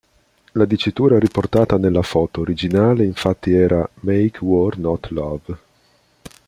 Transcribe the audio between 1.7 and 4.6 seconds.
nella foto originale, infatti, era "Make